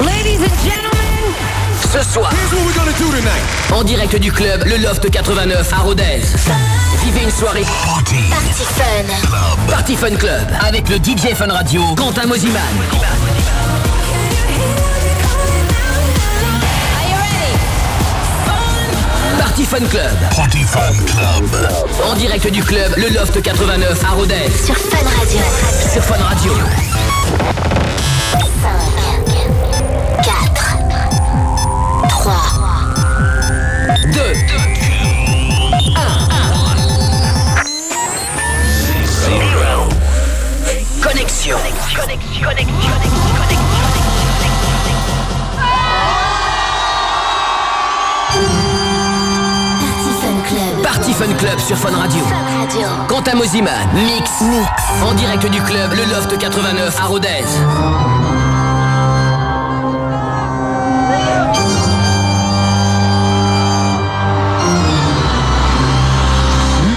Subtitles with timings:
[0.00, 1.32] Ladies and gentlemen,
[1.92, 2.32] Ce soir,
[3.72, 6.22] en direct du club Le Loft 89 à Rodez.
[7.04, 8.16] Vivez une soirée Party
[8.58, 9.70] Fun.
[9.70, 12.60] Party Fun Club avec le DJ Fun Radio Quentin Mosiman.
[19.38, 20.16] Party Fun Club.
[20.34, 21.68] Party Fun Club.
[22.04, 24.50] En direct du club Le Loft 89 à Rodez.
[24.64, 25.40] Sur Fun Radio.
[25.92, 26.52] Sur Fun Radio.
[27.30, 27.46] 5,
[32.22, 32.50] 4,
[38.86, 39.90] 3, 2, 1.
[41.00, 41.58] Connexion.
[51.20, 52.24] Fun Club sur Fun Radio.
[52.24, 52.88] Fun Radio.
[53.06, 54.30] Quentin Mosiman, mix,
[55.02, 57.28] en direct du club Le Loft 89 à Rodez.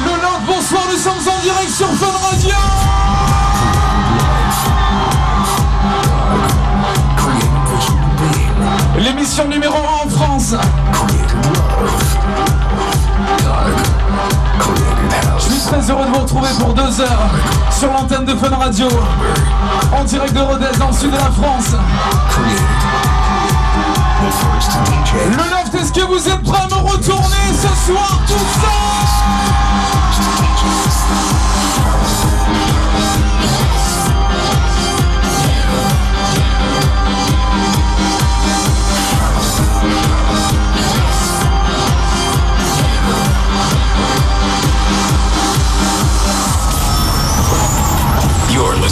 [0.05, 2.55] Le bonsoir, nous sommes en direct sur Fun Radio
[8.99, 10.55] L'émission numéro 1 en France
[15.73, 17.29] très heureux de vous retrouver pour deux heures
[17.71, 18.88] sur l'antenne de Fun Radio
[19.97, 21.75] en direct de Rodez dans le sud de la France.
[25.16, 29.12] Le Loft, est-ce que vous êtes prêts à me retourner ce soir tout ça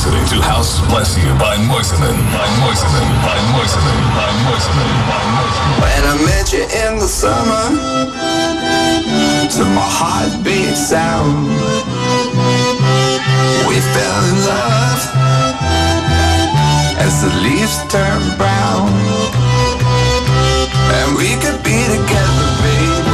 [0.01, 5.77] listening to House Bless You by Moiseman, by Moiseman, by Moiseman, by Moiseman, by Moiseman.
[5.77, 7.63] When I met you in the summer
[9.53, 11.45] To my heartbeat sound
[13.69, 15.01] We fell in love
[16.97, 18.89] As the leaves turn brown.
[20.97, 23.05] And we could be together, baby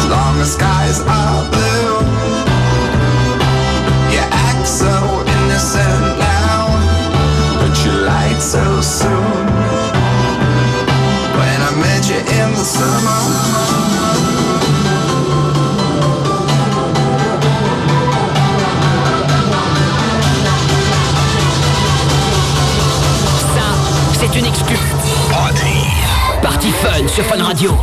[0.00, 2.08] As long as skies are blue.
[4.14, 4.97] You act so
[5.58, 6.66] innocent now
[7.58, 9.46] But you lied so soon
[11.38, 13.18] when I met you in the summer.
[23.54, 23.68] Ça,
[24.20, 24.78] c'est une excuse.
[25.30, 25.88] Party.
[26.42, 27.76] Party Fun sur Fun Radio.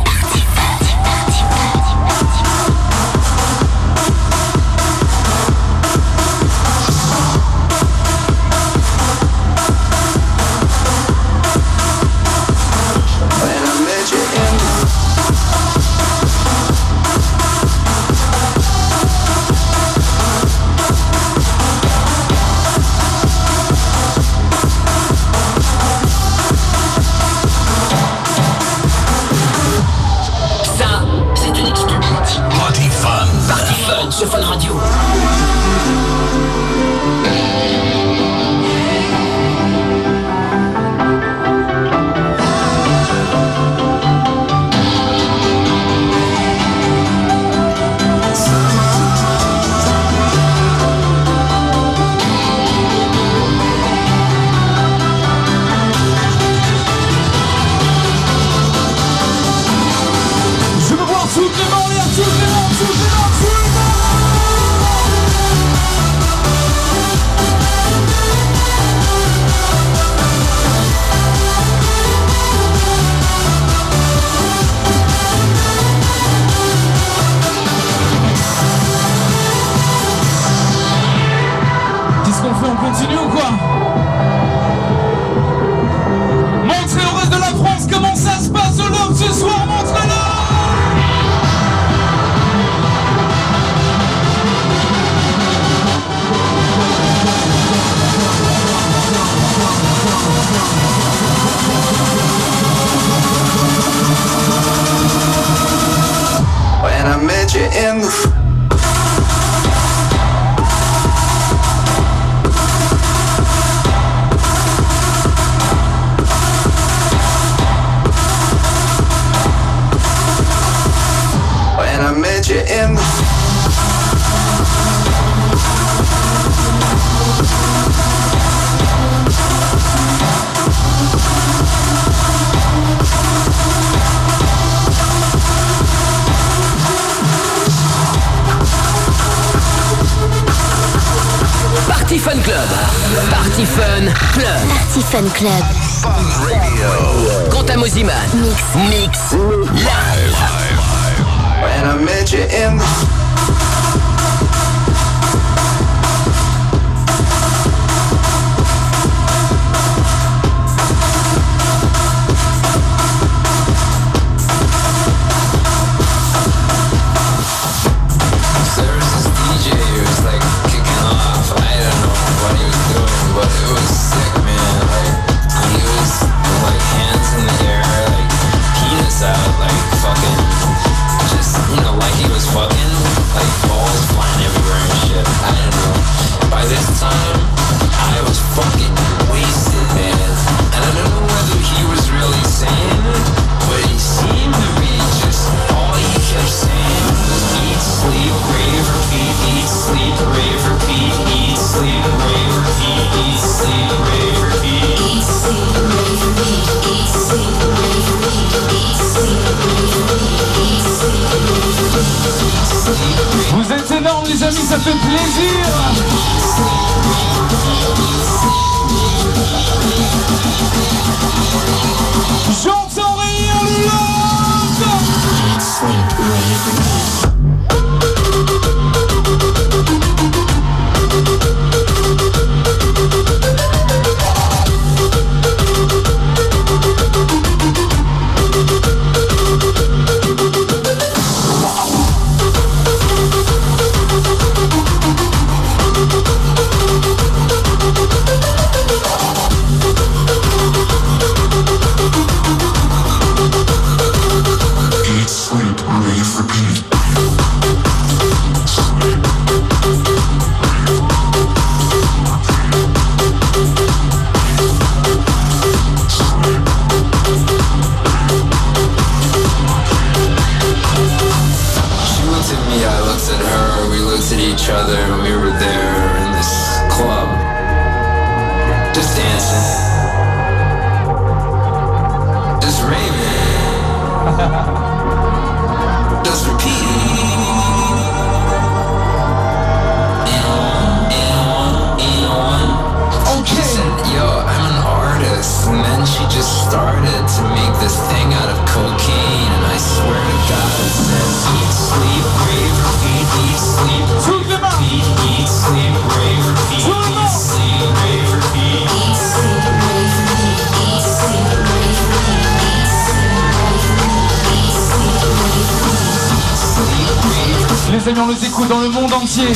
[318.64, 319.52] dans le monde entier.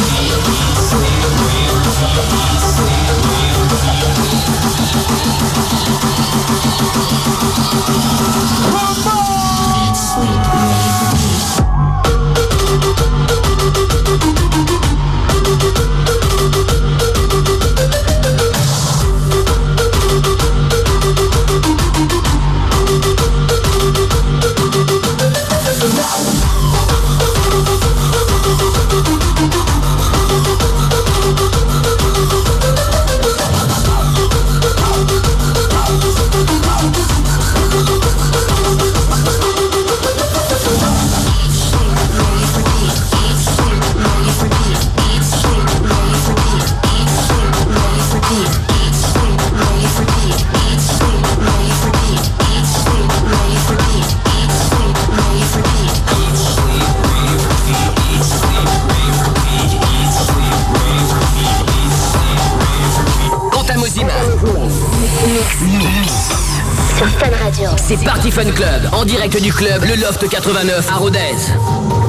[68.48, 71.99] Club, en direct du club Le Loft 89 à Rodez.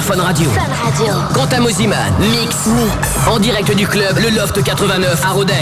[0.00, 0.50] sur Radio.
[1.34, 3.08] Quant à Moziman, mix, mix.
[3.26, 5.54] En direct du club Le Loft 89 à Rodez.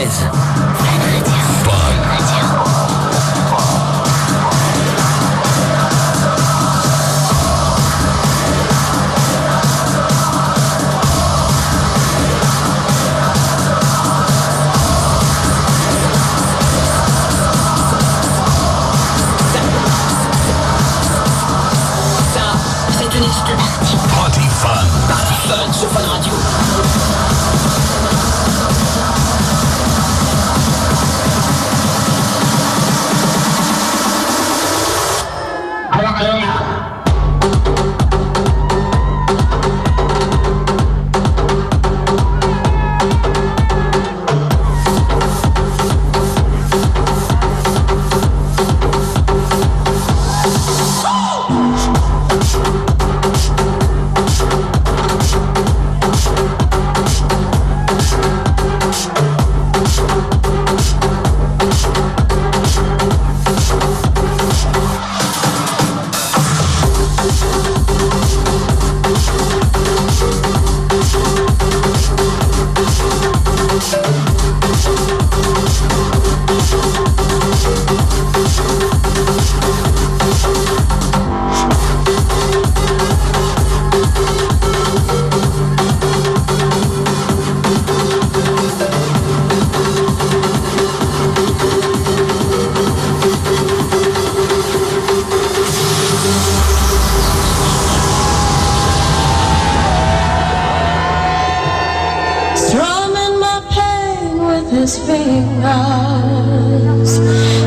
[104.87, 105.67] his fingers,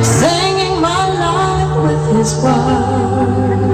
[0.07, 3.68] singing my life with his words.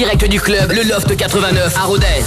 [0.00, 2.19] Direct du club Le Loft 89 à Rodez.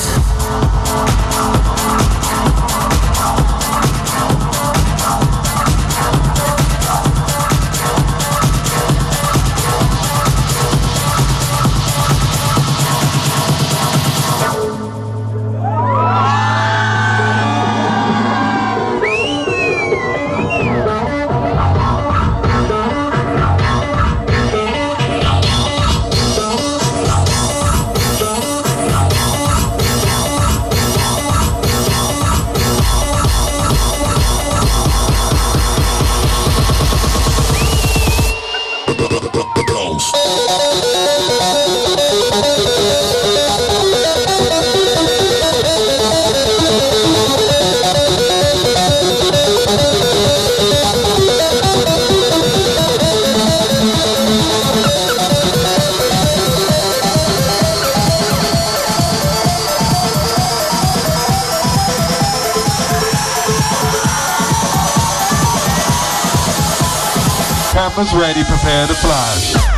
[68.04, 69.73] Campers ready, prepare to fly.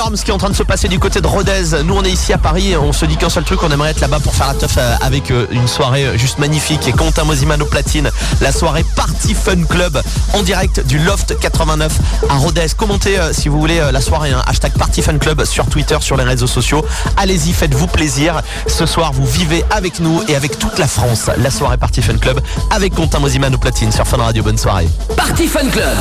[0.00, 1.82] Énorme ce qui est en train de se passer du côté de Rodez.
[1.84, 2.74] Nous, on est ici à Paris.
[2.74, 4.94] On se dit qu'un seul truc, on aimerait être là-bas pour faire la teuf euh,
[5.02, 6.88] avec euh, une soirée euh, juste magnifique.
[6.88, 8.10] Et Quentin Mosimano platine,
[8.40, 10.00] la soirée Party Fun Club
[10.32, 11.92] en direct du Loft 89
[12.30, 12.68] à Rodez.
[12.78, 14.30] Commentez euh, si vous voulez euh, la soirée.
[14.30, 14.42] hein.
[14.46, 16.82] Hashtag Party Fun Club sur Twitter, sur les réseaux sociaux.
[17.18, 18.40] Allez-y, faites-vous plaisir.
[18.68, 22.16] Ce soir, vous vivez avec nous et avec toute la France la soirée Party Fun
[22.16, 24.42] Club avec Quentin Mosimano platine sur Fun Radio.
[24.42, 24.88] Bonne soirée.
[25.14, 25.98] Party Fun Club.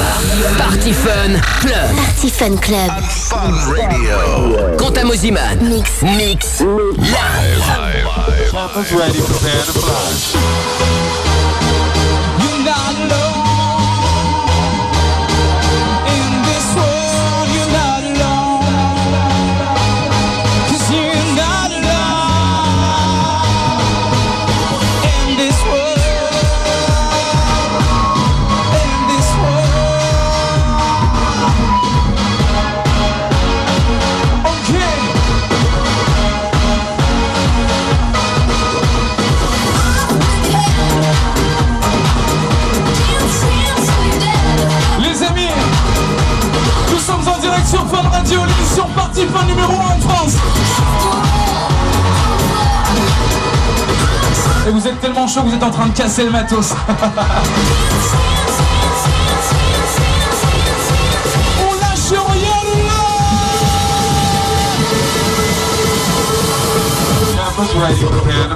[0.57, 1.95] Party Fun Club.
[1.97, 3.88] Party Fun Club.
[4.77, 7.63] Quentin Mosiman, mix, mix, live.
[8.51, 10.88] Campers ready, prepare
[49.27, 50.35] Fun numéro 1 en France.
[54.65, 56.73] Et vous êtes tellement chaud que vous êtes en train de casser le matos.
[61.69, 62.13] On lâche
[68.25, 68.55] rien là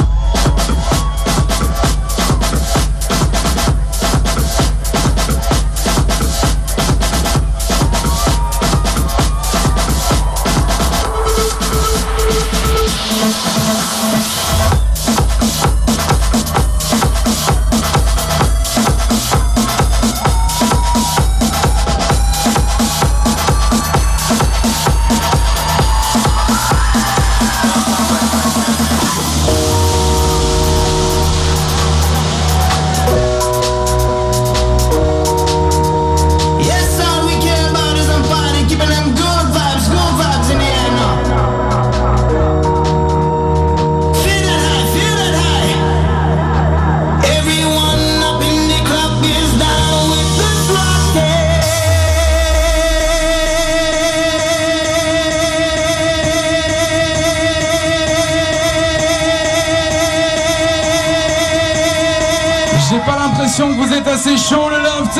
[63.61, 65.19] l'impression que vous êtes assez chaud le loft.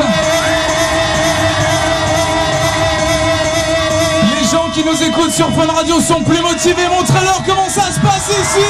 [4.36, 6.88] Les gens qui nous écoutent sur Fun Radio sont plus motivés.
[6.90, 8.66] Montrez-leur comment ça se passe ici.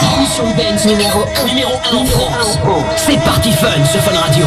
[0.00, 2.58] François Benz numéro 1 numéro 1 en France.
[2.96, 4.46] C'est parti Fun sur Fun Radio.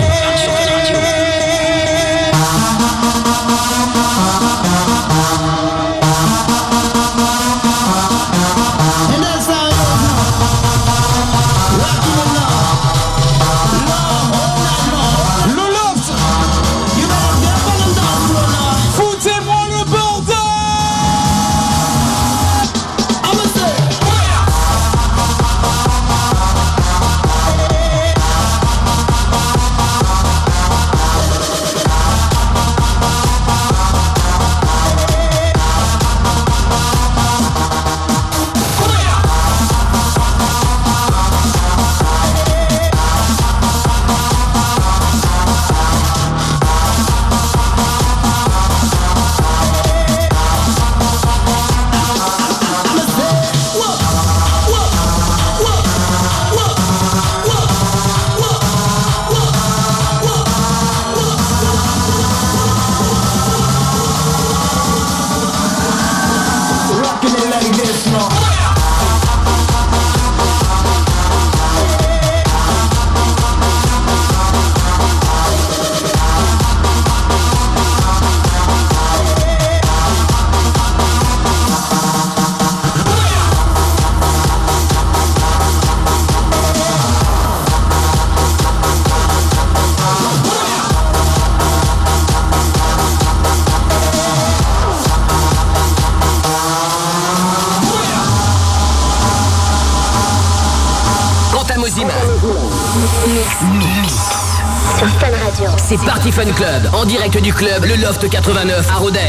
[107.11, 109.19] direct du club Le Loft 89 à Rodez.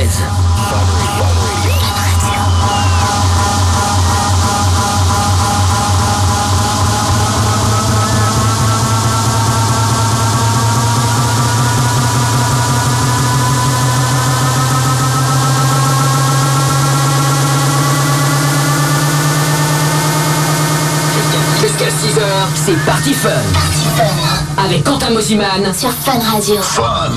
[21.60, 22.22] Jusqu'à 6h,
[22.54, 23.30] c'est parti Fun.
[24.64, 25.74] Avec Quentin Mosiman.
[25.74, 26.62] Sur Fun Radio.
[26.62, 27.10] Fun.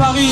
[0.00, 0.29] Paris.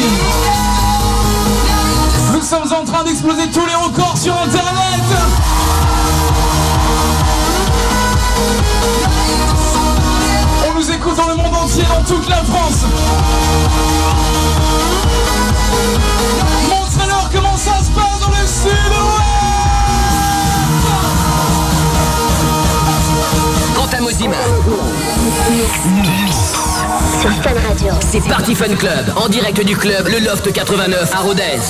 [28.00, 31.60] C'est Party Fun Club, en direct du club Le Loft 89 à Rodez.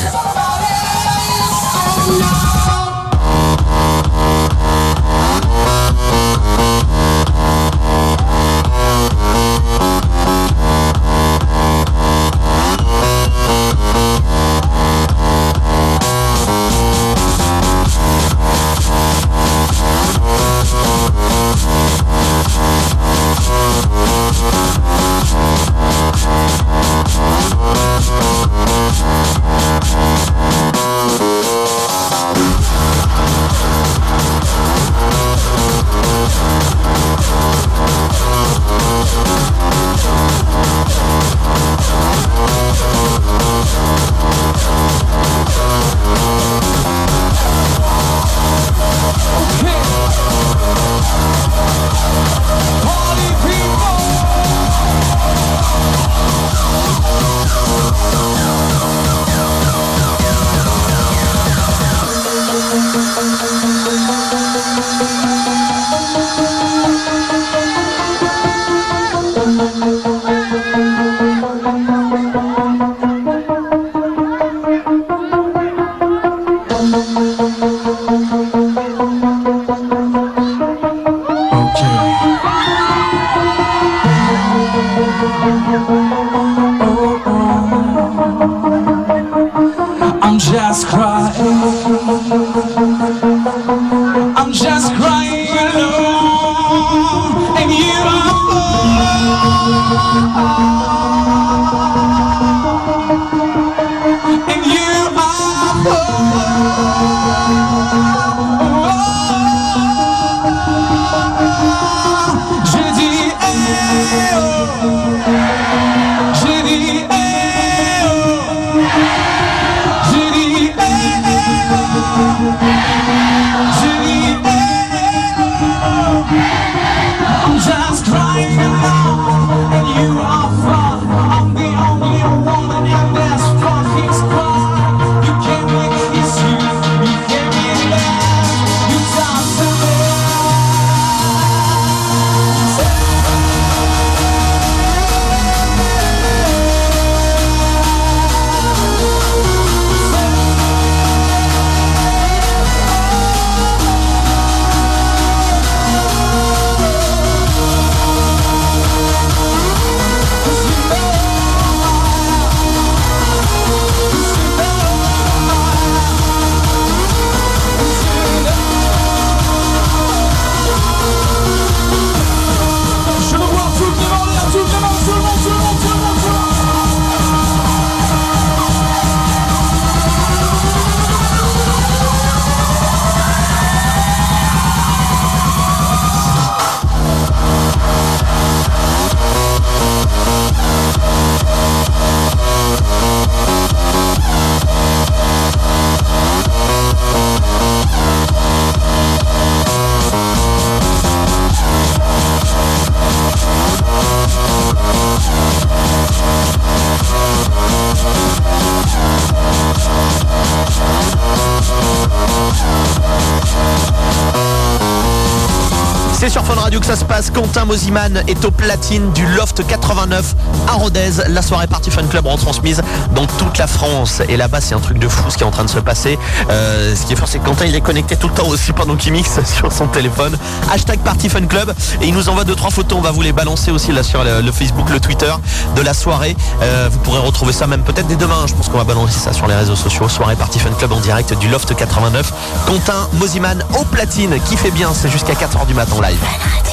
[216.81, 217.31] Que ça se passe.
[217.31, 220.35] Quentin Mosiman est au platine du Loft 89
[220.69, 221.11] à Rodez.
[221.29, 222.83] La soirée Party Fun Club retransmise
[223.15, 224.23] dans toute la France.
[224.29, 226.19] Et là-bas, c'est un truc de fou ce qui est en train de se passer.
[226.51, 228.73] Euh, ce qui est fort, c'est que Quentin, il est connecté tout le temps aussi
[228.73, 230.37] pendant qu'il mixe sur son téléphone.
[230.71, 231.73] Hashtag Party Fun Club.
[232.01, 232.99] Et il nous envoie deux, trois photos.
[232.99, 235.33] On va vous les balancer aussi là sur le, Facebook, le Twitter
[235.75, 236.37] de la soirée.
[236.63, 238.47] Euh, vous pourrez retrouver ça même peut-être dès demain.
[238.47, 240.09] Je pense qu'on va balancer ça sur les réseaux sociaux.
[240.09, 242.33] Soirée Party Fun Club en direct du Loft 89.
[242.67, 244.91] Quentin Mosiman au platine qui fait bien.
[244.95, 246.68] C'est jusqu'à 4h du matin live.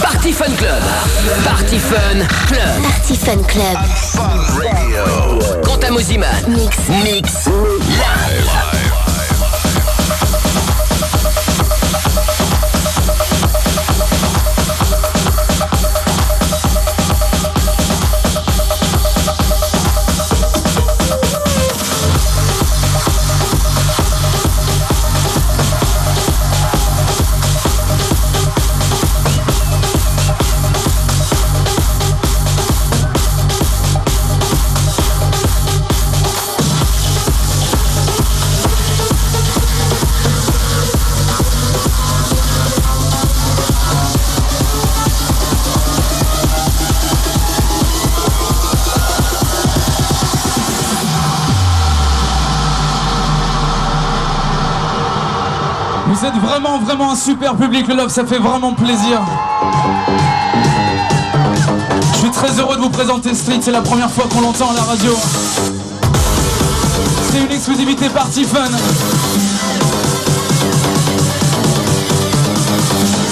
[0.00, 0.82] Party Fun Club.
[1.44, 2.82] Party Fun Club.
[2.82, 3.78] Party Fun Club.
[5.64, 6.28] Quant à Mosiman.
[6.48, 6.76] Mix.
[7.04, 7.48] Mix.
[56.24, 59.20] Vous êtes vraiment, vraiment un super public, le Love, ça fait vraiment plaisir.
[62.12, 64.74] Je suis très heureux de vous présenter Street, c'est la première fois qu'on l'entend à
[64.74, 65.14] la radio.
[67.30, 68.70] C'est une exclusivité Party Fun.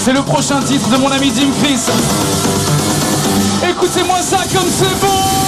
[0.04, 1.80] C'est le prochain titre de mon ami Jim Chris.
[3.70, 5.41] Écoutez-moi ça comme c'est bon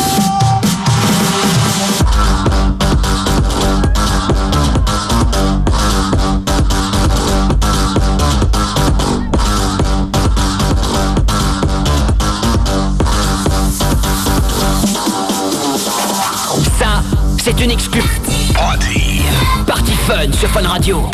[20.06, 21.10] Fun sur Fun Radio.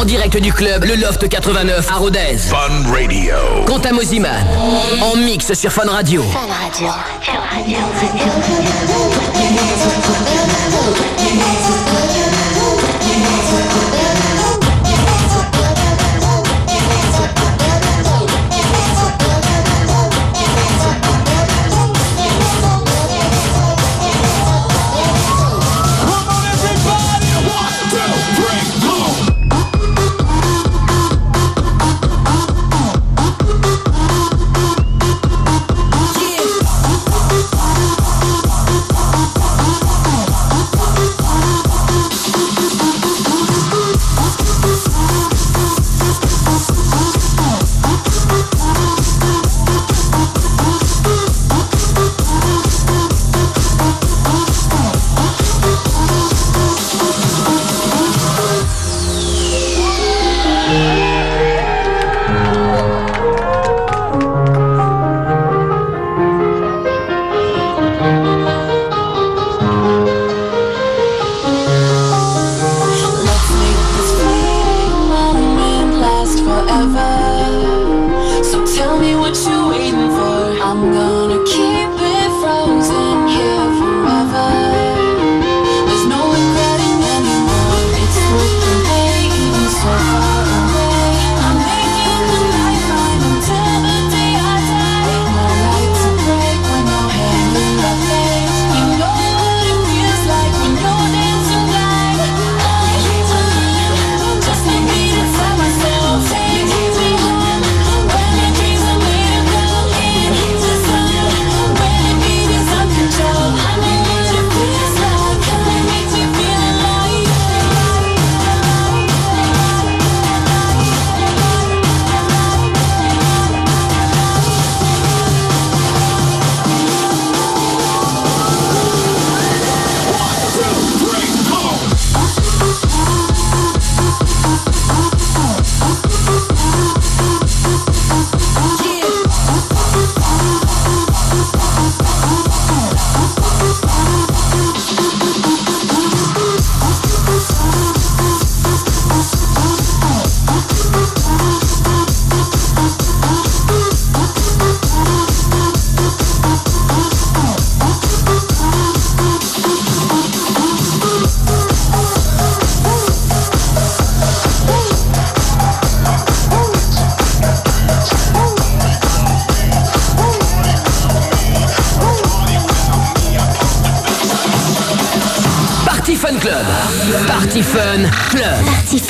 [0.00, 2.38] En direct du club Le Loft 89 à Rodez.
[2.48, 3.34] Fun Radio.
[3.66, 4.46] Quentin Mosiman.
[5.02, 6.22] En mix sur Fun Radio.
[6.22, 6.88] Fun Radio.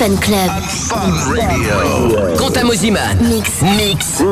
[0.01, 0.49] Club.
[0.49, 2.39] Party Fun Club.
[2.39, 3.19] Quentin Mosiman.
[3.21, 3.61] Mix.
[3.61, 4.23] Mix.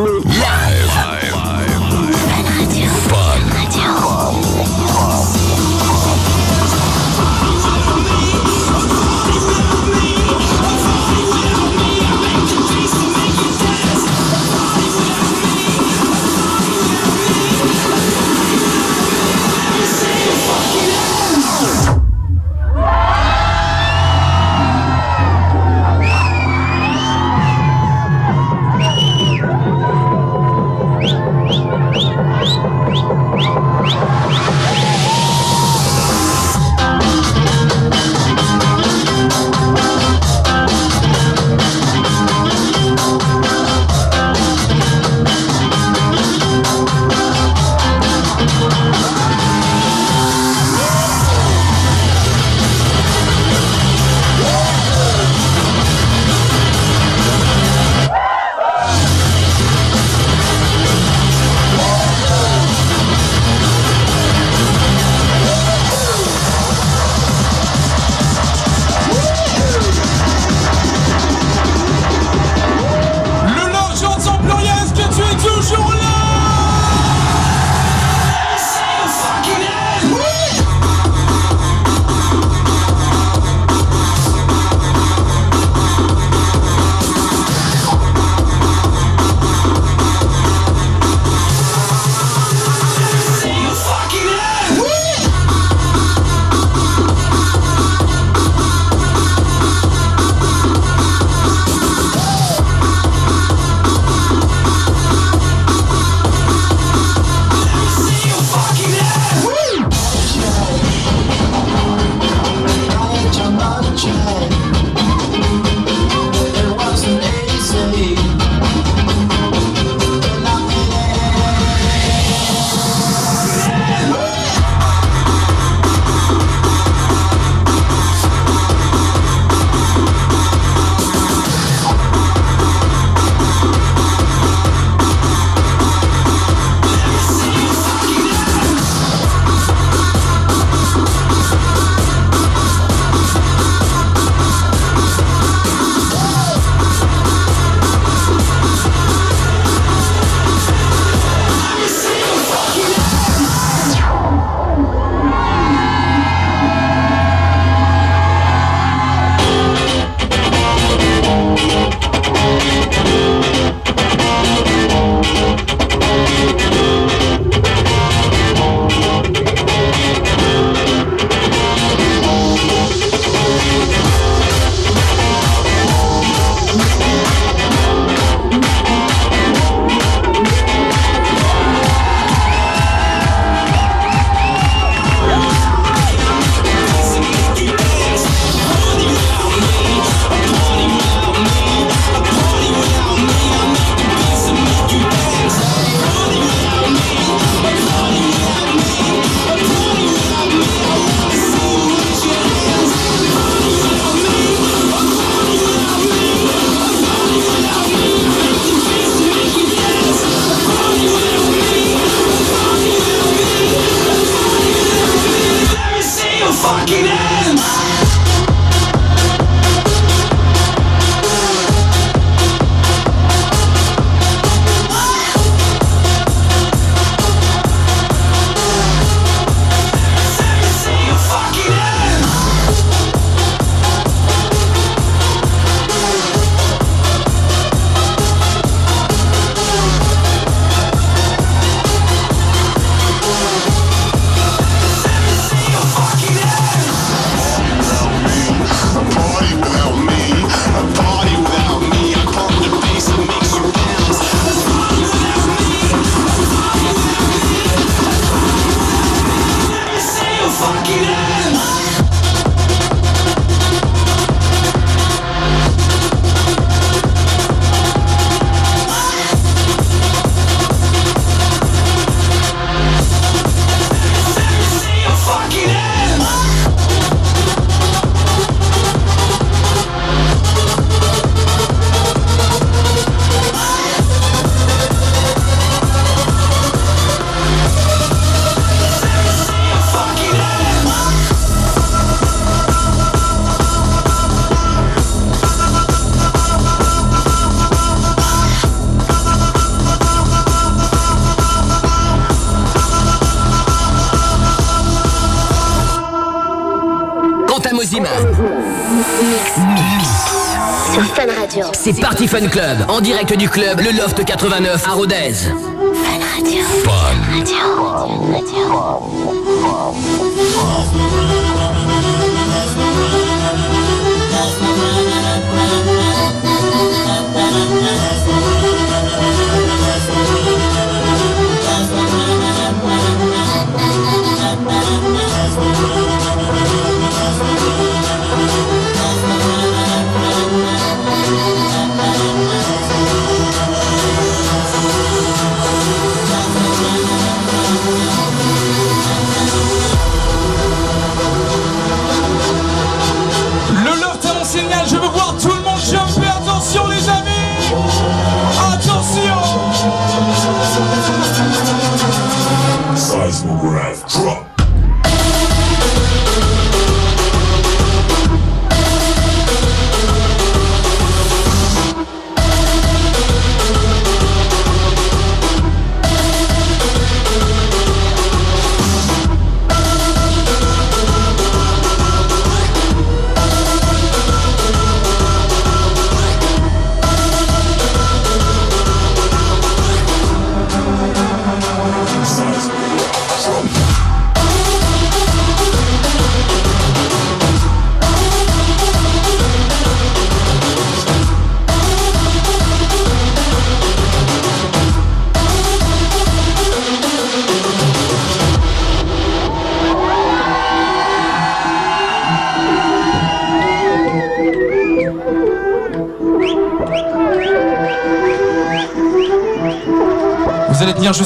[311.91, 315.78] C'est Party Fun Club, en direct du club Le Loft 89 à Rodez.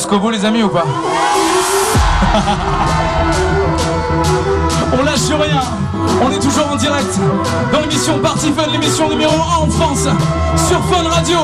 [0.03, 0.85] Jusqu'au bout les amis ou pas
[4.99, 5.61] On lâche rien,
[6.21, 7.21] on est toujours en direct
[7.73, 10.09] dans l'émission Party Fun, l'émission numéro 1 en France
[10.57, 11.39] sur Fun Radio.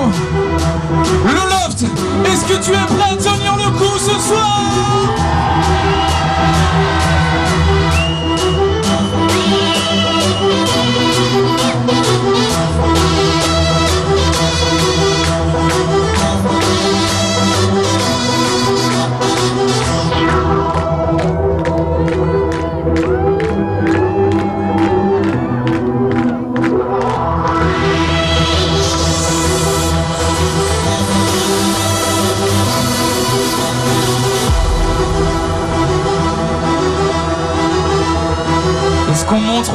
[1.24, 1.84] Le Loft,
[2.24, 4.60] est-ce que tu es prêt à tenir le coup ce soir?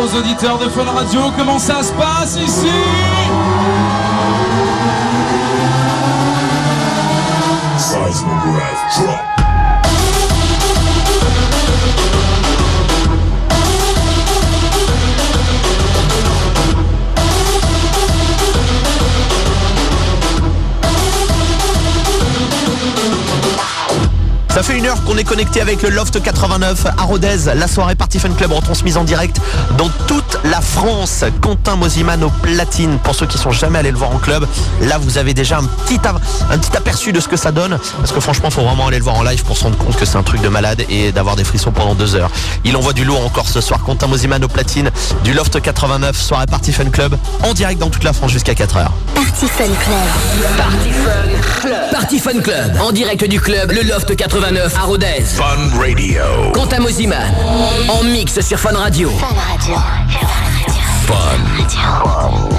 [0.03, 3.12] Aux auditeurs de Fun Radio comment ça se passe ici?
[24.53, 27.51] Ça fait une heure qu'on est connecté avec le Loft 89 à Rodez.
[27.55, 29.41] La soirée Party Fun Club retransmise en direct
[29.79, 31.25] dans toute la France.
[31.41, 32.99] Quentin Mosiman au platine.
[32.99, 34.45] Pour ceux qui sont jamais allés le voir en club,
[34.81, 37.79] là vous avez déjà un petit, un petit aperçu de ce que ça donne.
[37.97, 40.05] Parce que franchement, faut vraiment aller le voir en live pour se rendre compte que
[40.05, 42.29] c'est un truc de malade et d'avoir des frissons pendant deux heures.
[42.63, 43.79] Il envoie du lourd encore ce soir.
[43.83, 44.91] Quentin Mosiman au platine
[45.23, 48.77] du Loft 89, soirée Party Fun Club en direct dans toute la France jusqu'à 4
[48.77, 48.93] heures.
[49.15, 50.57] Party Fun Club.
[50.57, 51.91] Party Fun Club.
[51.91, 55.23] Party Fun Club, en direct du club Le Loft 89 à Rodez.
[55.35, 56.51] Fun Radio.
[56.53, 57.33] Quentin Mosiman,
[57.89, 59.09] en mix sur Fun Radio.
[59.09, 59.75] Fun Radio.
[61.09, 62.52] Hey,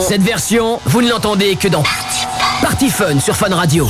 [0.00, 1.84] cette version, vous ne l'entendez que dans
[2.60, 3.86] Party Fun sur Fun Radio.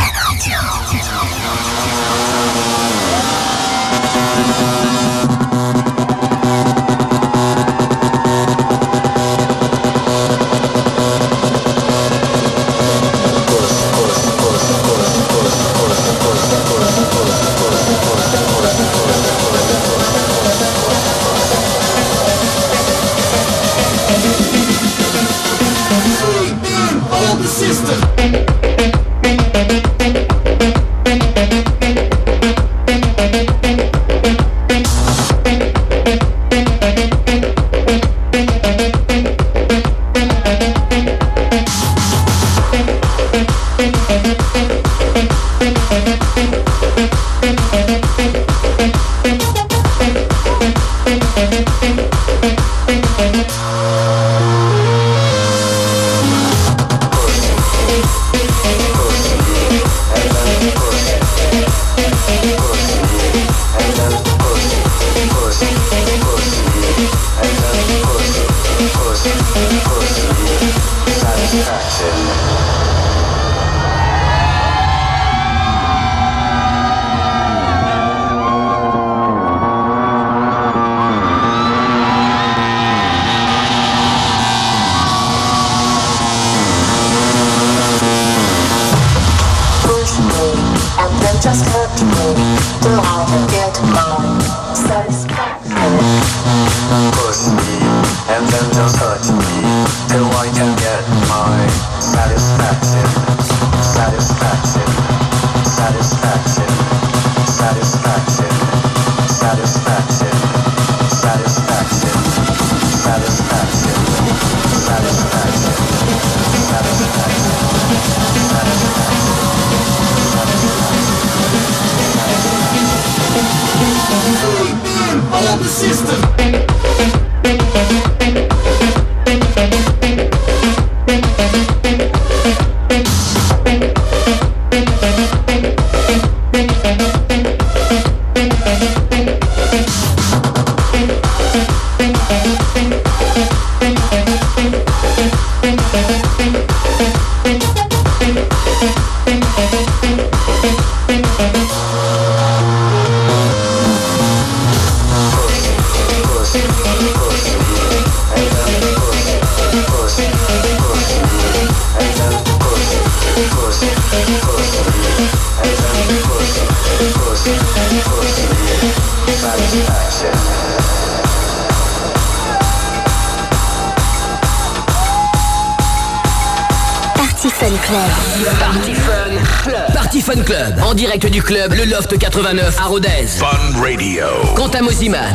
[182.36, 183.26] 89 à Rodez.
[183.38, 184.26] Fun Radio.
[184.54, 185.34] Quentin Mosiman.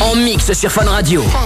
[0.00, 1.20] En mix sur Fun Radio.
[1.22, 1.45] Fun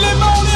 [0.00, 0.49] Les mains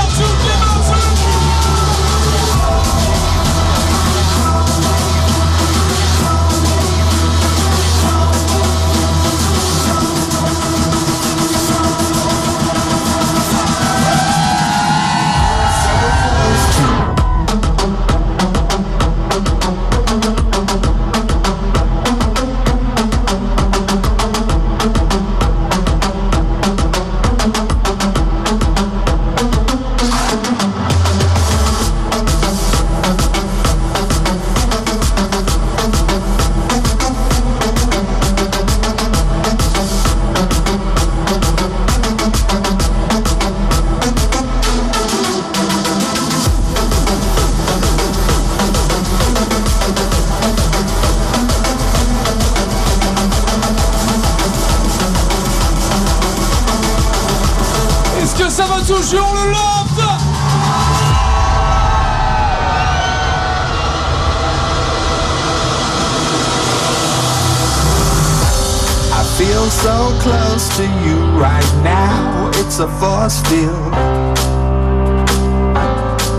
[72.76, 73.94] It's a force field.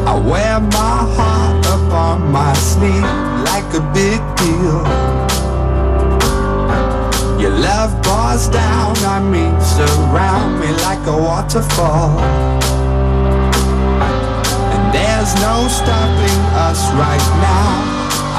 [0.06, 3.08] I wear my heart up on my sleeve
[3.48, 4.84] like a big deal.
[7.40, 12.20] Your love pours down on me, surround me like a waterfall.
[14.74, 17.80] And there's no stopping us right now.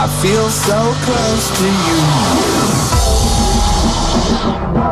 [0.04, 1.68] I feel so close to
[4.82, 4.85] you.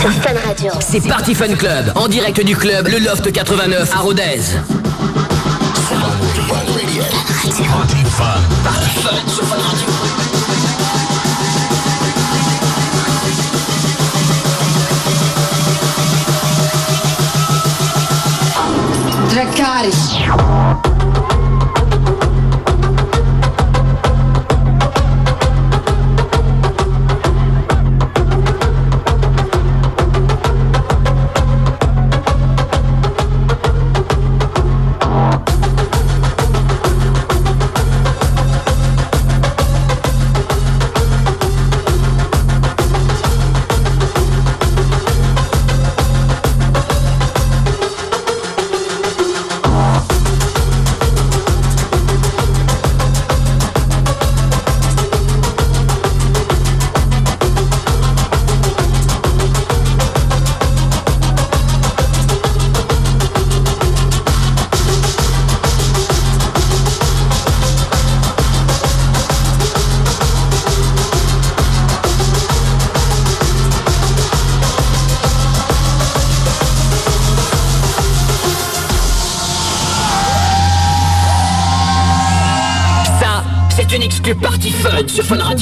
[0.00, 0.72] Sur Fun Radio.
[0.80, 4.40] C'est Party Fun Club, en direct du club Le Loft 89 à Rodez.
[7.44, 8.24] Party Fun.
[8.64, 9.88] Party Fun sur Fun Radio.
[19.30, 20.83] Dracarys.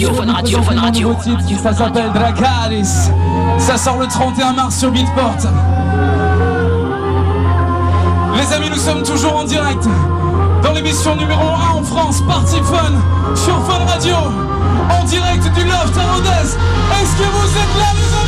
[0.03, 1.17] Radio, Fun Radio, Fun Radio.
[1.63, 3.11] Ça s'appelle Dracaris.
[3.59, 5.37] Ça sort le 31 mars sur Beatport.
[8.35, 9.87] Les amis, nous sommes toujours en direct
[10.65, 14.17] dans l'émission numéro 1 en France, Party Fun, sur Fun Radio,
[14.91, 16.49] en direct du Loft à Rodez.
[16.49, 18.22] Est-ce que vous êtes là, les amis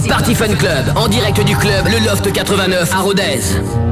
[0.00, 3.83] c'est Party Fun Club, en direct du club Le Loft 89 à Rodez.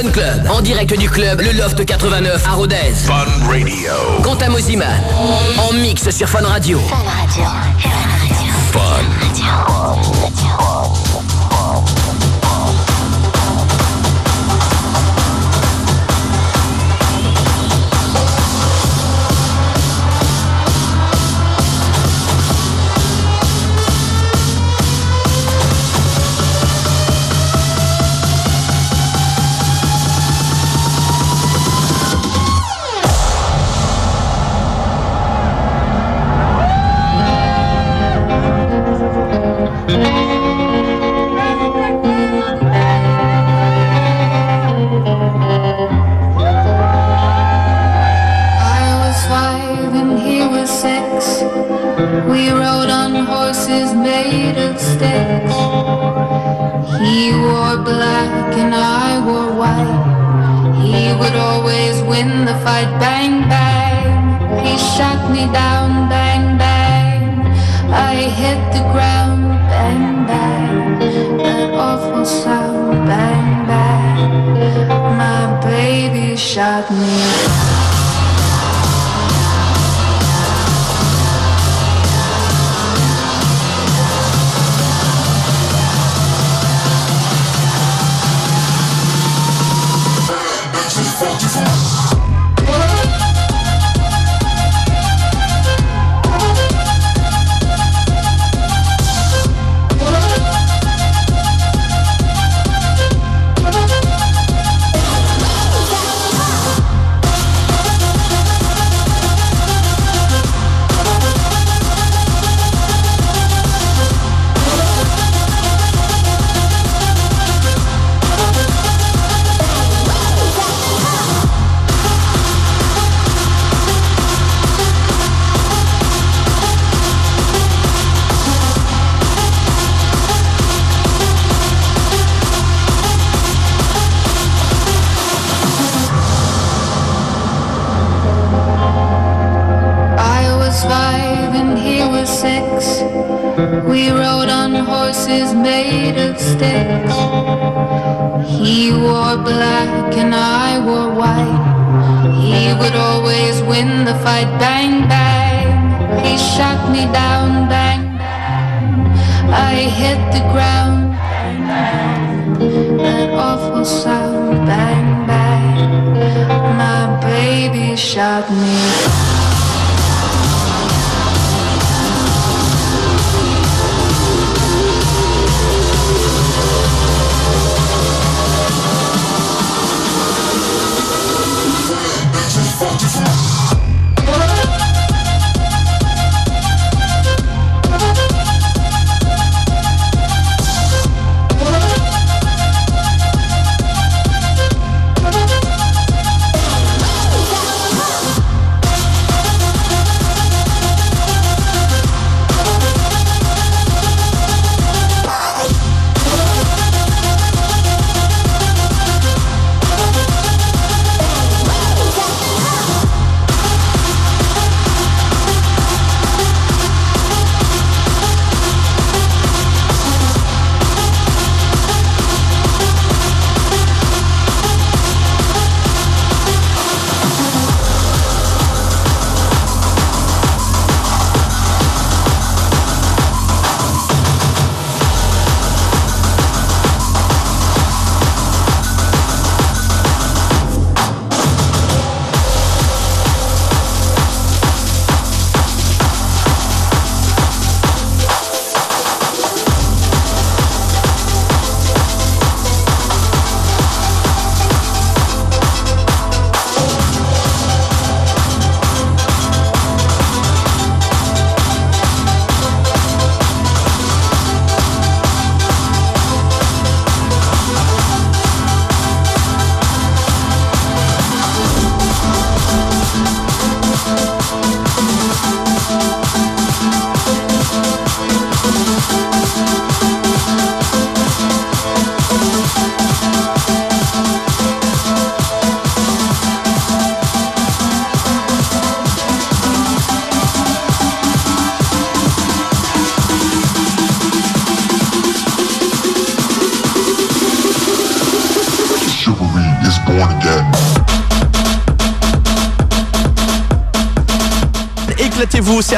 [0.00, 0.46] Fun Club.
[0.48, 2.94] En direct du club Le Loft 89 à Rodez.
[3.04, 3.92] Fun Radio.
[4.22, 4.88] Quant à Moziman,
[5.58, 6.78] en mix sur Fun Radio.
[6.78, 7.44] Fun Radio.
[8.72, 8.80] Fun
[9.20, 9.42] Radio.
[9.42, 9.90] Fun.
[10.58, 11.09] Fun.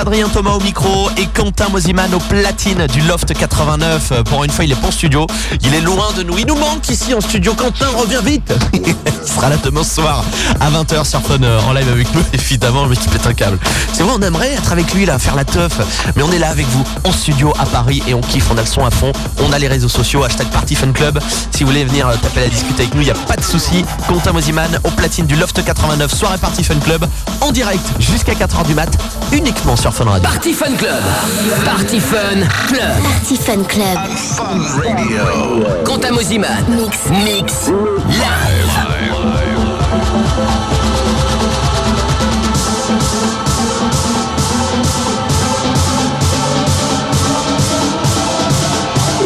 [0.03, 4.11] Adrien Thomas au micro et Quentin Mosiman au platine du Loft 89.
[4.11, 5.29] Euh, Pour une fois, il est pas en studio.
[5.63, 6.37] Il est loin de nous.
[6.39, 7.55] Il nous manque ici en studio.
[7.55, 8.53] Quentin, reviens vite.
[8.73, 8.83] il
[9.25, 10.25] sera là demain soir
[10.59, 12.23] à 20h sur Fun euh, en live avec nous.
[12.33, 13.61] Évidemment, mais qui pète un câble.
[13.93, 15.79] C'est vrai, on aimerait être avec lui là, faire la teuf.
[16.17, 18.49] Mais on est là avec vous en studio à Paris et on kiffe.
[18.53, 19.13] On a le son à fond.
[19.39, 20.25] On a les réseaux sociaux.
[20.25, 21.21] Hashtag Party Fun Club.
[21.53, 23.45] Si vous voulez venir euh, taper la discute avec nous, il n'y a pas de
[23.45, 23.85] souci.
[24.09, 26.13] Quentin Mosiman au platine du Loft 89.
[26.13, 27.07] Soirée Party Fun Club
[27.41, 28.91] en direct jusqu'à 4h du mat.
[29.33, 30.29] Uniquement sur Fun Radio.
[30.29, 31.03] Party Fun Club.
[31.65, 32.19] Party Fun
[32.69, 33.03] Club.
[33.03, 33.99] Party Fun Club.
[35.85, 36.49] Quentin Mosiman.
[36.69, 36.99] Mix.
[37.25, 37.69] Mix.
[38.09, 38.93] Live.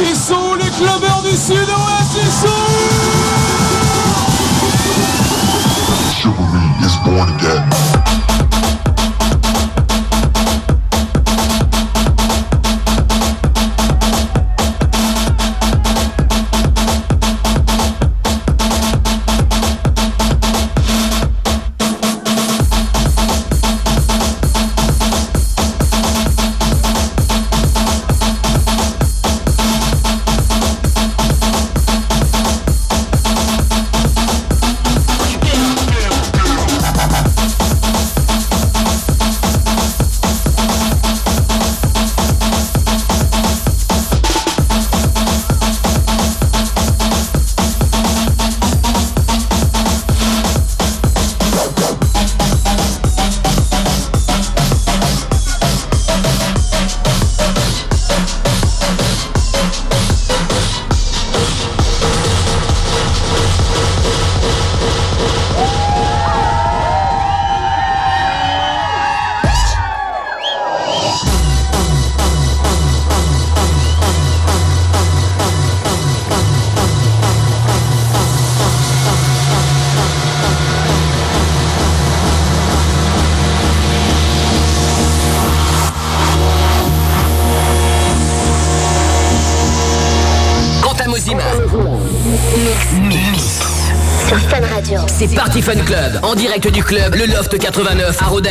[0.01, 2.49] Ils sont les clubbers du sud-ouest, ils sont
[6.21, 7.76] Chivalry is born again.
[95.57, 98.51] Party Fun Club, en direct du club Le Loft 89 à Rodez.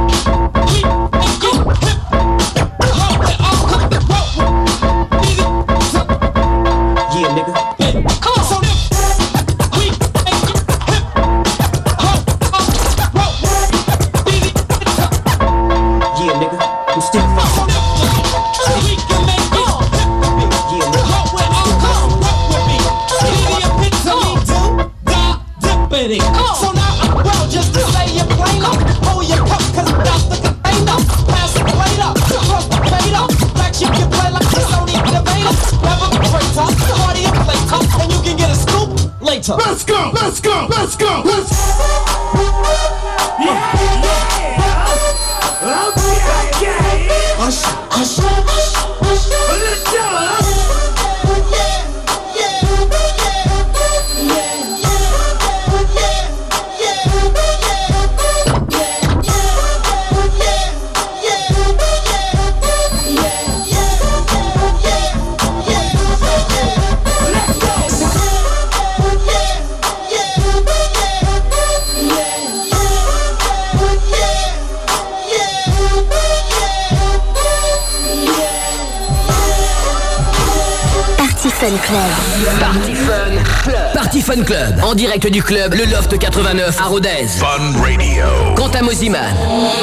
[84.91, 87.25] En direct du club Le Loft 89 à Rodez.
[87.39, 88.25] Fun Radio.
[88.57, 89.21] Quentin Mosiman.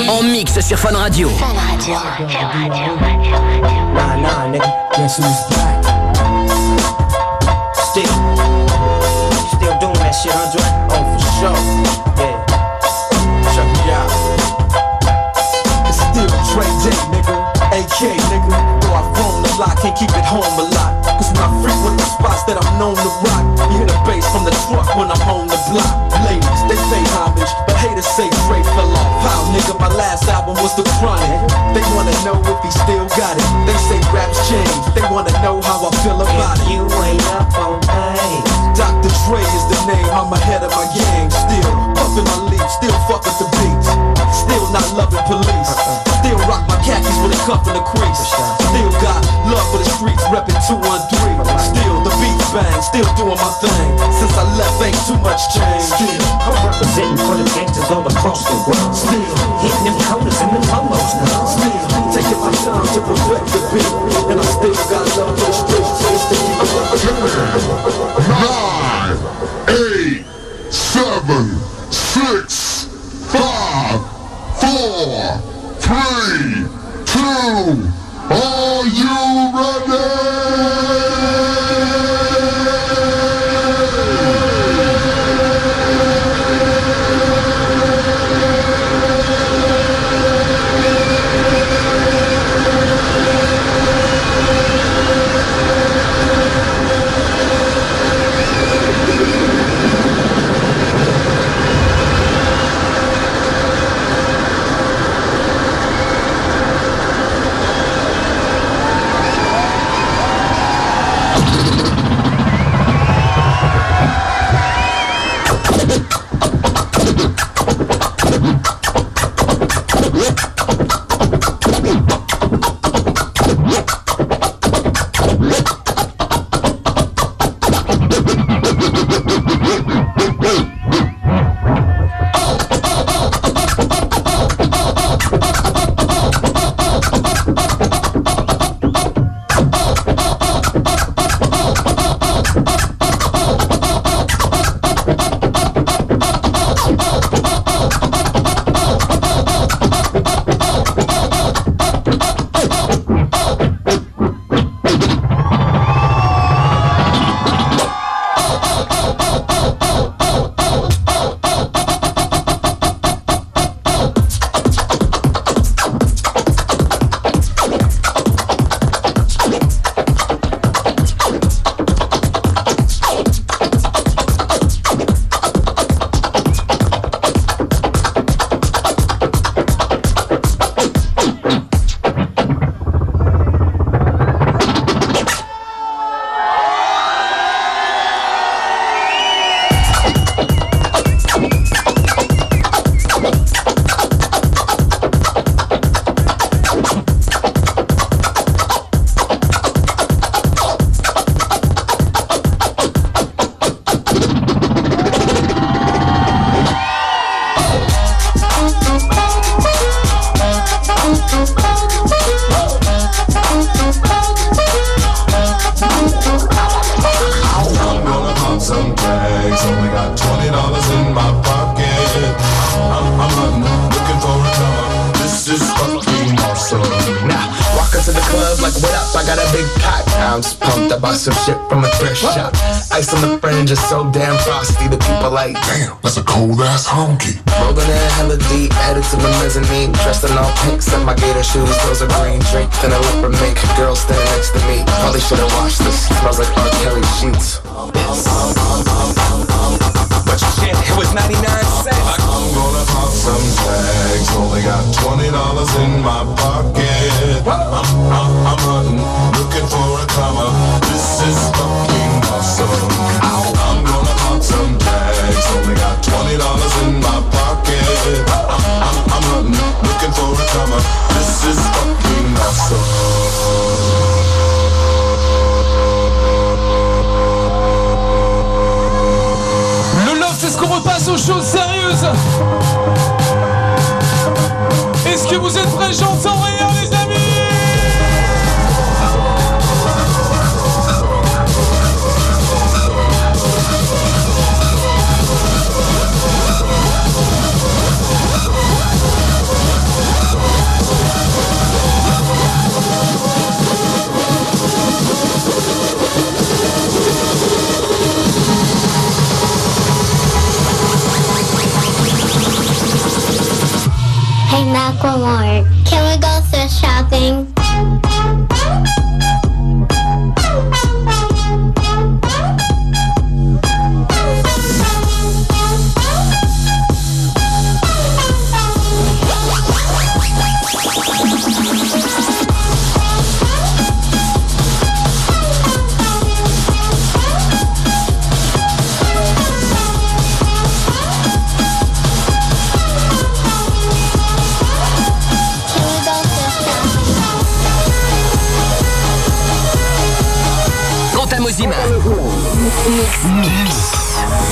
[0.06, 1.30] En mix sur Fun Radio.
[1.30, 1.94] Fun Radio.
[3.94, 4.66] Nah, nah, nigga.
[4.94, 5.82] Guess who's back?
[7.72, 8.02] Still.
[9.32, 10.60] You still doing that shit, Andre?
[10.90, 11.56] Oh, for sure.
[12.18, 12.44] Yeah.
[13.54, 14.12] Check me out.
[15.88, 17.36] It's still Dre Day, nigga.
[17.72, 18.56] AK, nigga.
[18.82, 20.77] Though I've grown a lot, can't keep it home a
[30.98, 31.30] Chronic.
[31.78, 33.46] They wanna know if he still got it.
[33.70, 36.66] They say raps change, they wanna know how I feel about it.
[36.66, 38.50] You ain't up on things.
[38.74, 39.10] Dr.
[39.26, 41.30] Dre is the name, I'm ahead of my gang.
[41.30, 43.88] Still puffin' my leaf, still fuckin' the beats.
[44.42, 45.70] Still not loving police.
[46.18, 48.22] Still rock my khakis with a cuff and a crease.
[48.58, 51.46] Still got love for the streets, reppin' 213.
[51.62, 53.88] Still the beats bang, still doing my thing.
[54.18, 55.84] Since I left, ain't too much change.
[55.94, 58.94] Still, I'm representing for the gangsters all across the world.
[58.94, 59.30] still,
[59.62, 59.96] Hitting them
[62.68, 64.30] time to perfect the beat.
[64.30, 65.37] And I still got love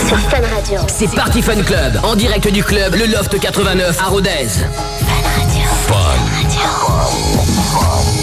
[0.07, 0.81] Sur Fun Radio.
[0.89, 4.49] C'est Party Fun Club, en direct du club Le Loft 89 à Rodez.
[7.73, 8.16] Cool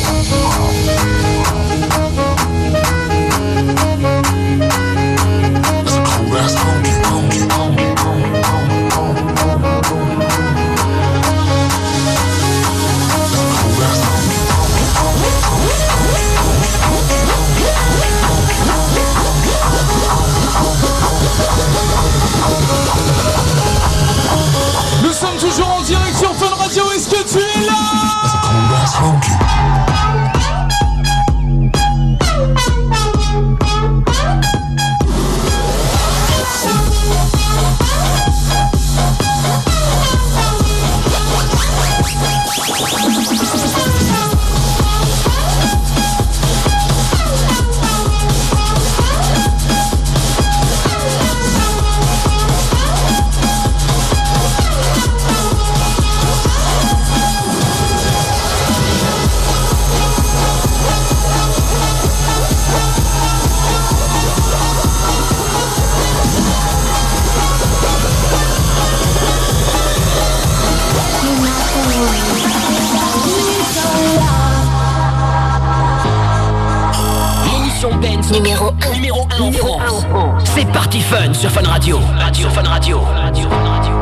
[78.34, 80.04] numéro 1 numéro 1 en France.
[80.44, 82.00] C'est Party Fun sur Fun Radio.
[82.18, 83.00] Radio Fun Radio.
[83.02, 83.94] Radio Fun Radio.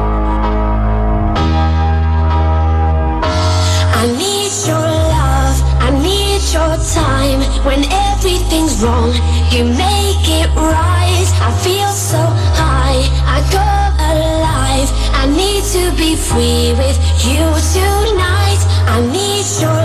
[3.94, 7.41] I need your love, I need your time.
[7.66, 7.84] When
[8.14, 9.12] everything's wrong,
[9.52, 11.28] you make it right.
[11.41, 12.24] I feel so
[12.56, 14.90] high, I come alive.
[15.14, 16.98] I need to be free with
[17.28, 17.44] you
[17.74, 18.62] tonight.
[18.88, 19.81] I need your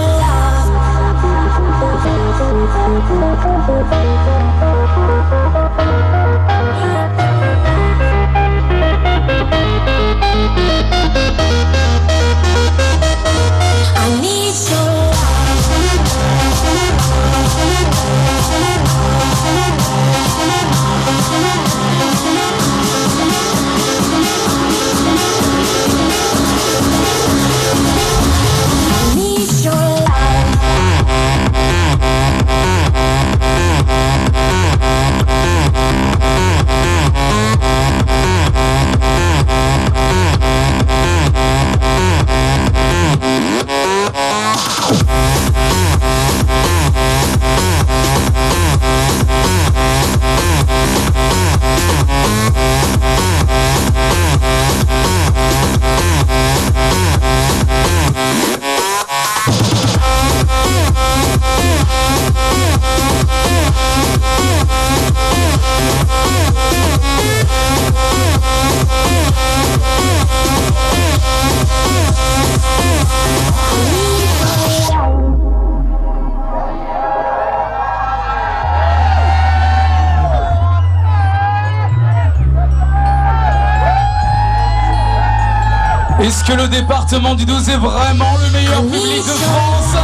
[86.19, 89.95] Est-ce que le département du 12 est vraiment le meilleur public de France?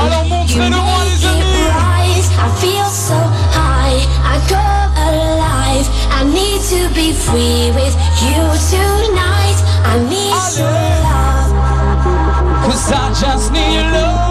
[0.00, 1.19] Alors montrez-le moi, les
[2.58, 3.18] feel so
[3.54, 5.86] high, I come alive.
[6.10, 7.94] I need to be free with
[8.24, 8.40] you
[8.72, 9.58] tonight.
[9.84, 10.70] I need your
[11.06, 11.52] love.
[12.64, 14.29] Cause I just need your love.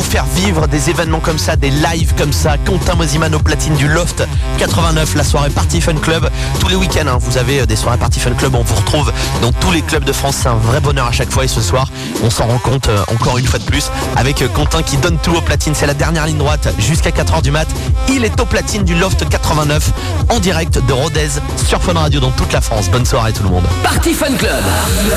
[0.00, 2.56] Vous faire vivre des événements comme ça, des lives comme ça.
[2.64, 4.26] Quentin Mosiman au platine du Loft
[4.58, 6.30] 89, la soirée Party Fun Club.
[6.70, 8.54] Tous les week-ends, hein, vous avez euh, des soirées Party Fun Club.
[8.54, 10.36] On vous retrouve dans tous les clubs de France.
[10.40, 11.42] C'est un vrai bonheur à chaque fois.
[11.42, 11.88] Et ce soir,
[12.22, 15.18] on s'en rend compte euh, encore une fois de plus avec euh, Quentin qui donne
[15.18, 15.74] tout au platine.
[15.74, 17.66] C'est la dernière ligne droite jusqu'à 4h du mat.
[18.08, 19.90] Il est au platine du Loft 89
[20.28, 22.88] en direct de Rodez sur Fun Radio dans toute la France.
[22.88, 23.64] Bonne soirée tout le monde.
[23.82, 24.62] Party Fun Club.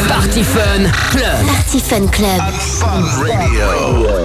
[0.08, 1.46] Party Fun Club.
[1.46, 2.42] Party Fun Club.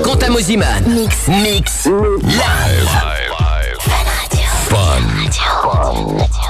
[0.02, 0.82] Quentin Mosiman.
[0.86, 1.28] Mix.
[1.28, 1.88] Mix.
[2.22, 3.18] Live.
[4.70, 6.47] Quentin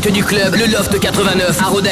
[0.00, 1.90] du club Le Loft 89 à Rodez.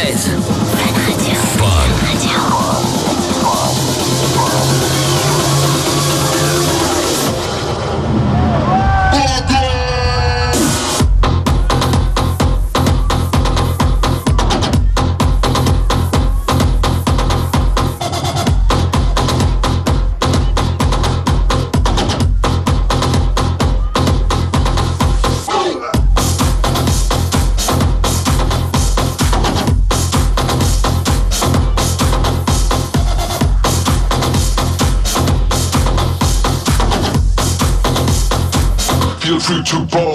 [39.73, 40.12] To ball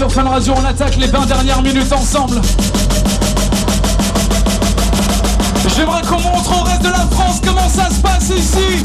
[0.00, 0.54] sur Fun Radio.
[0.56, 2.40] On attaque les 20 dernières minutes ensemble.
[5.76, 8.82] J'aimerais qu'on montre au reste de la France comment ça se passe ici.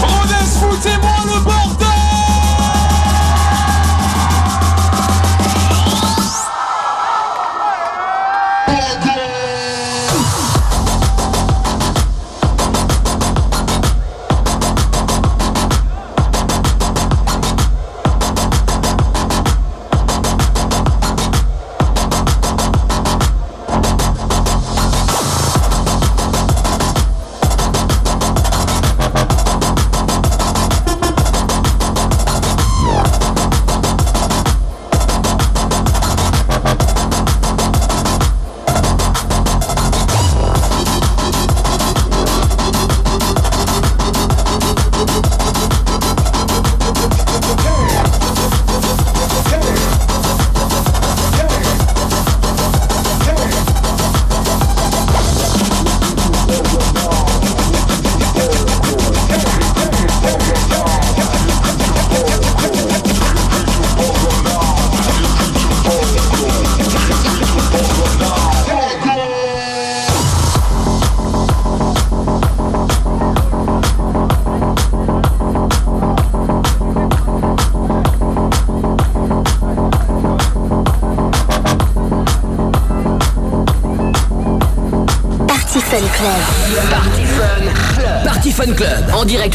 [0.00, 1.11] Rodez, foutez-moi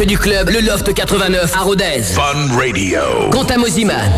[0.08, 2.02] du club Le Loft 89 à Rodez.
[2.02, 3.02] Fun Radio.
[3.30, 4.10] Quentin Mosiman.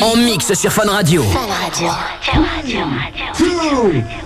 [0.00, 1.24] En mix sur Fun Radio.
[1.24, 1.88] Fun Radio.
[2.20, 2.84] Fun Radio.
[3.36, 4.21] Two, are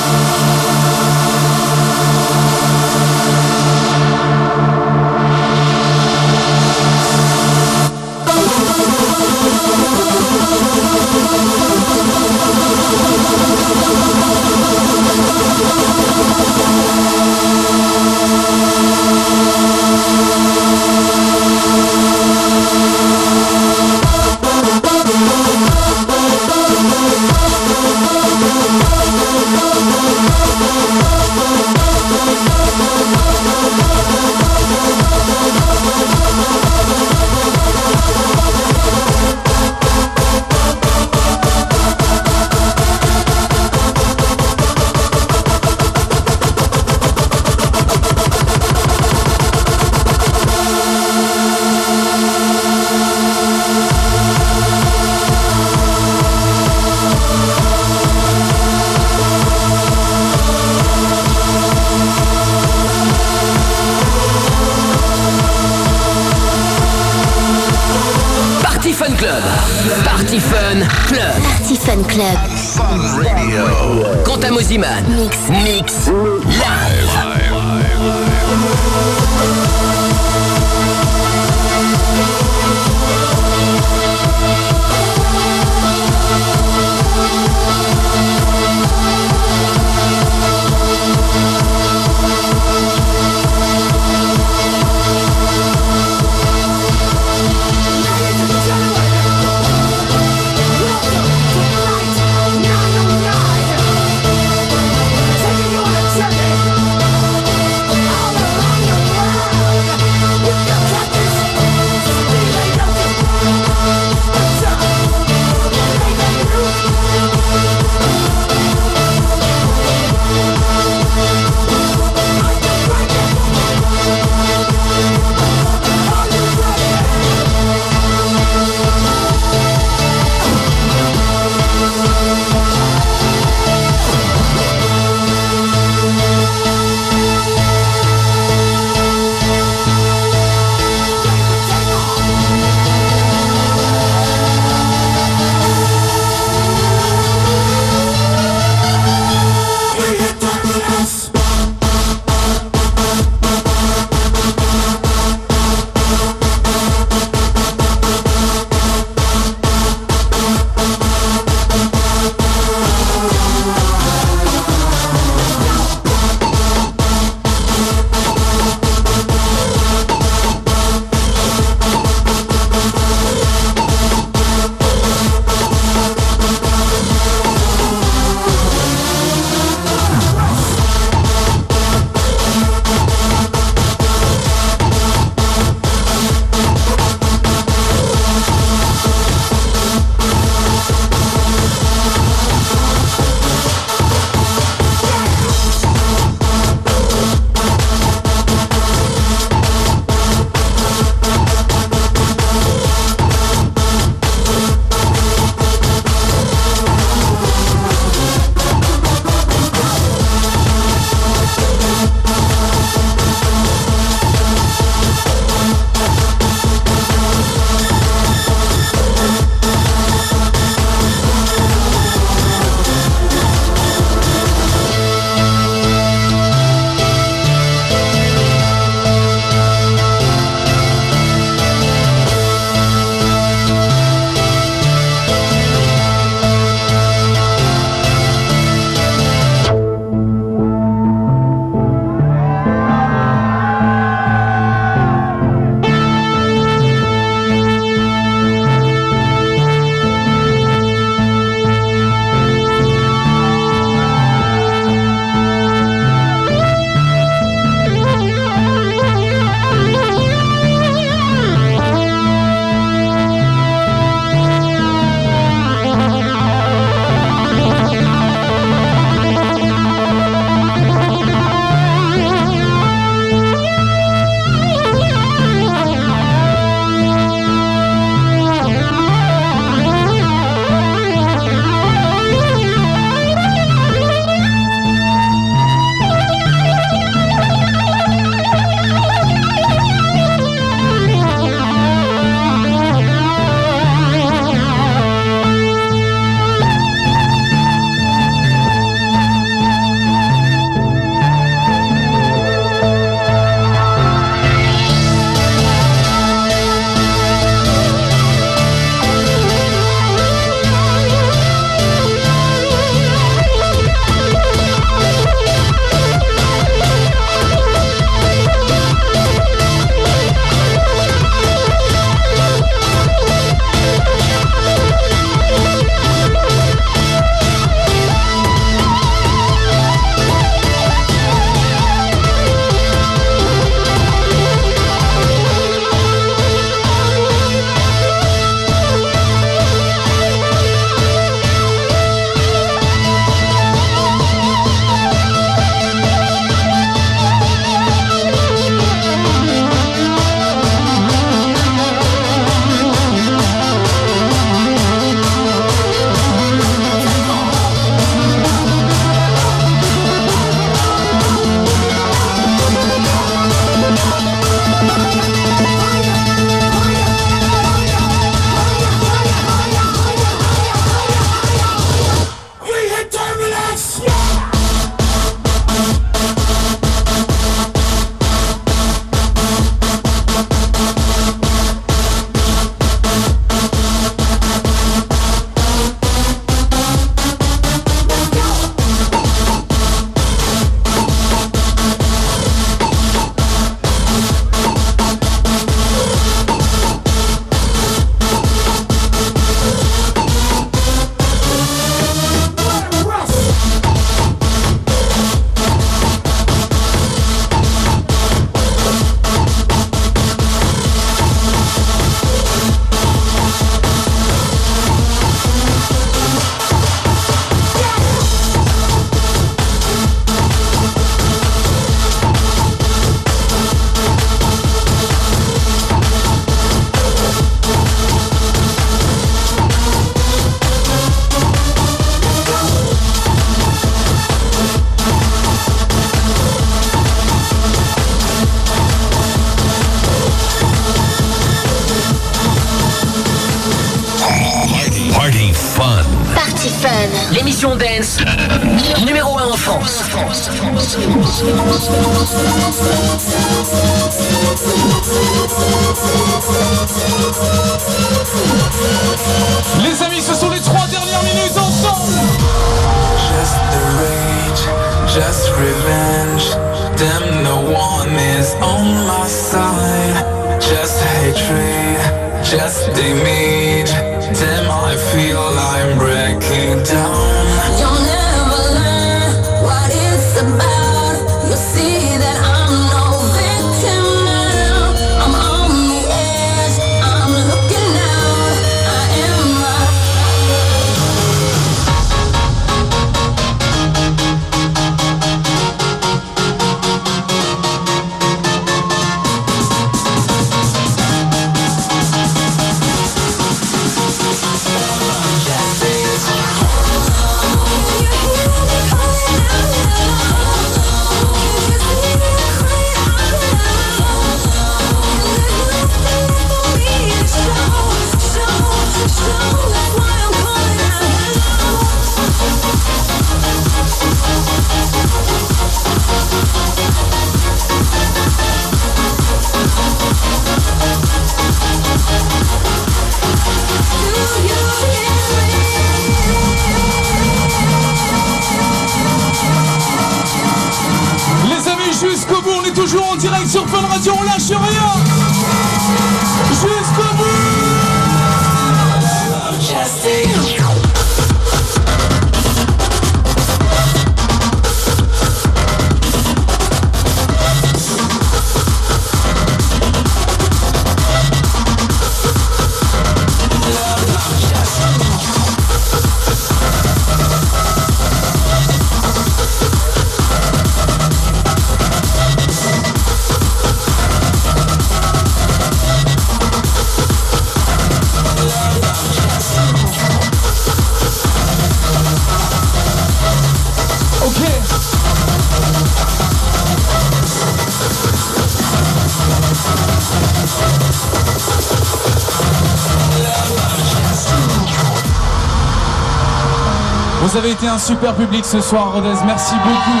[597.50, 599.14] été un super public ce soir, Rodez.
[599.24, 600.00] Merci beaucoup.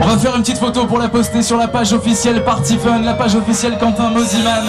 [0.00, 3.00] On va faire une petite photo pour la poster sur la page officielle Party Fun,
[3.02, 4.64] la page officielle Quentin Mosiman.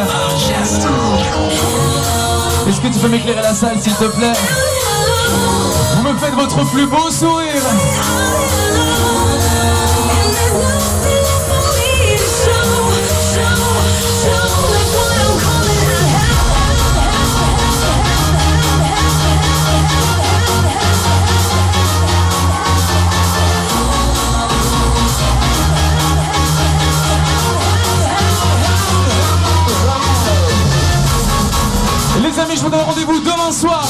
[2.67, 4.33] Est-ce que tu peux m'éclairer la salle, s'il te plaît?
[5.95, 7.61] Vous me faites votre plus beau sourire.
[32.43, 33.87] Amis, je vous donne rendez-vous demain soir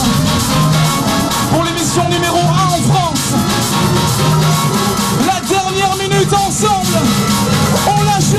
[1.52, 3.34] pour l'émission numéro 1 en France.
[5.26, 6.98] La dernière minute ensemble.
[7.88, 8.34] On lâche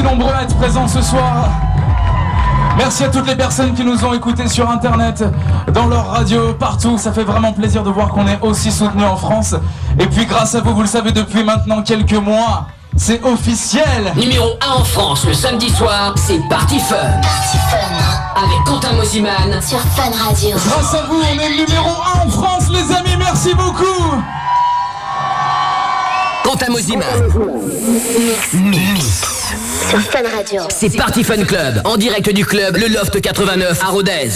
[0.00, 1.50] nombreux à être présents ce soir.
[2.78, 5.22] Merci à toutes les personnes qui nous ont écoutés sur internet,
[5.74, 6.96] dans leur radio, partout.
[6.96, 9.54] Ça fait vraiment plaisir de voir qu'on est aussi soutenu en France.
[9.98, 14.12] Et puis grâce à vous, vous le savez depuis maintenant quelques mois, c'est officiel.
[14.16, 16.96] Numéro 1 en France le samedi soir, c'est Party Fun.
[16.96, 18.42] Party Fun.
[18.42, 19.60] Avec Quentin Mosiman.
[19.60, 20.56] Sur Fun Radio.
[20.56, 21.90] Grâce à vous, on est le numéro
[22.22, 23.16] 1 en France, les amis.
[23.18, 24.14] Merci beaucoup.
[26.44, 27.06] Quentin Mosiman.
[28.54, 29.31] Mix.
[29.88, 30.62] Sur Fun Radio.
[30.68, 34.28] C'est Party Fun Club, en direct du club Le Loft 89 à Rodez.